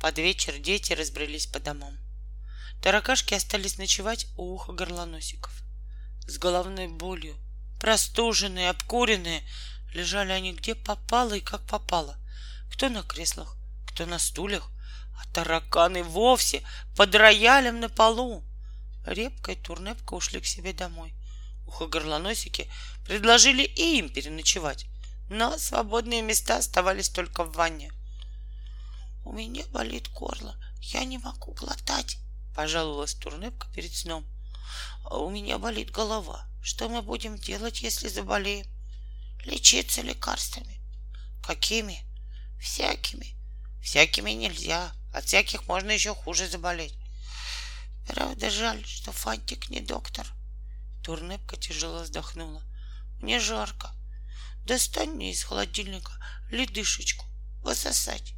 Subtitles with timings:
[0.00, 1.98] Под вечер дети разбрелись по домам.
[2.82, 5.52] Таракашки остались ночевать у уха горлоносиков.
[6.26, 7.36] С головной болью,
[7.78, 9.46] простуженные, обкуренные,
[9.92, 12.16] лежали они где попало и как попало.
[12.72, 14.70] Кто на креслах, кто на стульях,
[15.18, 16.62] а тараканы вовсе
[16.96, 18.42] под роялем на полу.
[19.04, 21.12] Репка и Турнепка ушли к себе домой.
[21.66, 22.70] Ухо-горлоносики
[23.04, 24.86] предложили и им переночевать,
[25.28, 27.92] но свободные места оставались только в ванне.
[29.22, 32.18] «У меня болит горло, я не могу глотать»,—
[32.54, 34.26] пожаловалась Турнепка перед сном.
[35.04, 36.48] «А у меня болит голова.
[36.62, 38.66] Что мы будем делать, если заболеем?»
[39.44, 40.80] «Лечиться лекарствами».
[41.42, 42.04] «Какими?»
[42.60, 43.36] «Всякими».
[43.82, 44.92] «Всякими нельзя.
[45.12, 46.94] От всяких можно еще хуже заболеть».
[48.06, 50.26] «Правда жаль, что Фантик не доктор».
[51.04, 52.62] Турнепка тяжело вздохнула.
[53.20, 53.90] «Мне жарко.
[54.64, 56.12] Достань мне из холодильника
[56.50, 57.26] ледышечку.
[57.62, 58.34] Высосать».